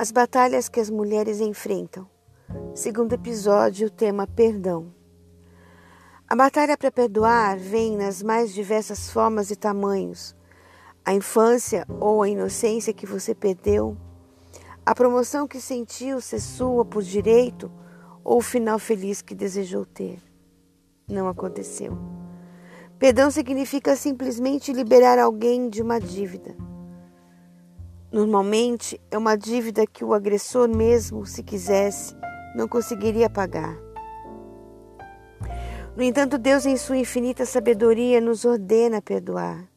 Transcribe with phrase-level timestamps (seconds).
[0.00, 2.08] As batalhas que as mulheres enfrentam.
[2.72, 4.94] Segundo episódio, o tema perdão.
[6.28, 10.36] A batalha para perdoar vem nas mais diversas formas e tamanhos.
[11.04, 13.96] A infância ou a inocência que você perdeu,
[14.86, 17.68] a promoção que sentiu ser sua por direito
[18.22, 20.20] ou o final feliz que desejou ter.
[21.08, 21.98] Não aconteceu.
[23.00, 26.67] Perdão significa simplesmente liberar alguém de uma dívida
[28.10, 32.16] Normalmente é uma dívida que o agressor, mesmo se quisesse,
[32.54, 33.76] não conseguiria pagar.
[35.94, 39.68] No entanto, Deus, em sua infinita sabedoria, nos ordena perdoar.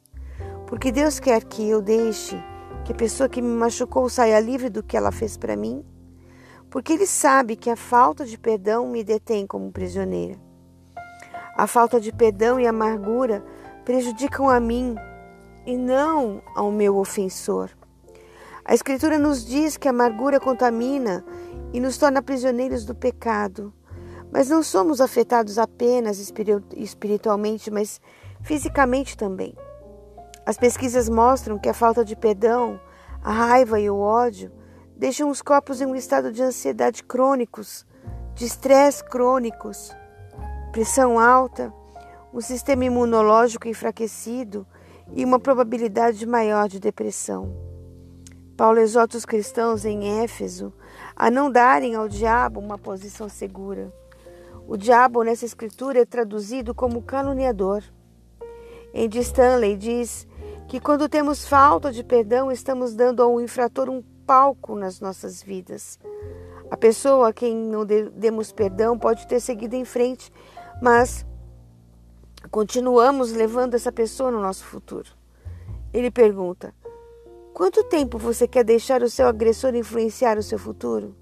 [0.66, 2.41] Porque Deus quer que eu deixe
[2.85, 5.84] que a pessoa que me machucou saia livre do que ela fez para mim.
[6.70, 10.40] Porque Ele sabe que a falta de perdão me detém como prisioneira.
[11.57, 13.43] A falta de perdão e amargura
[13.84, 14.95] prejudicam a mim
[15.66, 17.70] e não ao meu ofensor.
[18.63, 21.26] A Escritura nos diz que a amargura contamina
[21.73, 23.73] e nos torna prisioneiros do pecado.
[24.31, 26.20] Mas não somos afetados apenas
[26.76, 27.99] espiritualmente, mas
[28.41, 29.55] fisicamente também.
[30.45, 32.79] As pesquisas mostram que a falta de perdão,
[33.23, 34.51] a raiva e o ódio
[34.96, 37.85] deixam os corpos em um estado de ansiedade crônicos,
[38.34, 39.96] de estresse crônicos,
[40.71, 41.73] pressão alta,
[42.34, 44.65] um sistema imunológico enfraquecido
[45.13, 47.71] e uma probabilidade maior de depressão.
[48.62, 50.71] Paulo exorta os cristãos em Éfeso
[51.15, 53.91] a não darem ao diabo uma posição segura.
[54.68, 57.84] O diabo nessa escritura é traduzido como caluniador.
[58.93, 60.27] Andy Stanley diz
[60.68, 65.97] que quando temos falta de perdão, estamos dando ao infrator um palco nas nossas vidas.
[66.69, 70.31] A pessoa a quem não demos perdão pode ter seguido em frente,
[70.79, 71.25] mas
[72.51, 75.09] continuamos levando essa pessoa no nosso futuro.
[75.91, 76.75] Ele pergunta:
[77.62, 81.16] Quanto tempo você quer deixar o seu agressor influenciar o seu futuro?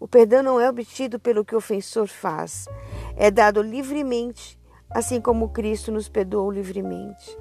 [0.00, 2.66] O perdão não é obtido pelo que o ofensor faz,
[3.14, 4.58] é dado livremente,
[4.88, 7.38] assim como Cristo nos perdoou livremente,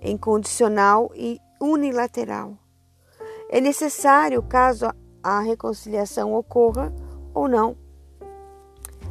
[0.00, 2.56] incondicional e unilateral.
[3.50, 4.86] É necessário caso
[5.22, 6.94] a reconciliação ocorra
[7.34, 7.76] ou não.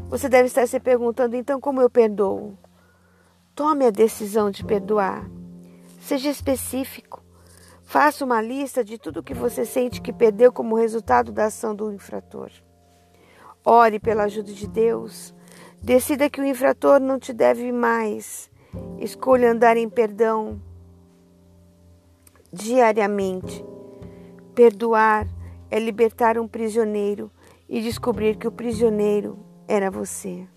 [0.10, 2.58] Você deve estar se perguntando, então, como eu perdoo?
[3.54, 5.30] Tome a decisão de perdoar.
[6.02, 7.23] Seja específico.
[7.94, 11.94] Faça uma lista de tudo que você sente que perdeu como resultado da ação do
[11.94, 12.50] infrator.
[13.64, 15.32] Ore pela ajuda de Deus.
[15.80, 18.50] Decida que o infrator não te deve mais.
[18.98, 20.60] Escolha andar em perdão
[22.52, 23.64] diariamente.
[24.56, 25.28] Perdoar
[25.70, 27.30] é libertar um prisioneiro
[27.70, 29.38] e descobrir que o prisioneiro
[29.68, 30.48] era você.